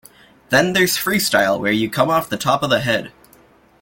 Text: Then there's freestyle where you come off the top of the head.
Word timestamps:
Then 0.49 0.73
there's 0.73 0.97
freestyle 0.97 1.59
where 1.59 1.71
you 1.71 1.87
come 1.87 2.09
off 2.09 2.27
the 2.27 2.35
top 2.35 2.63
of 2.63 2.71
the 2.71 2.79
head. 2.79 3.11